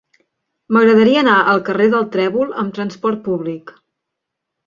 [0.77, 3.75] M'agradaria anar al carrer del Trèvol amb trasport públic.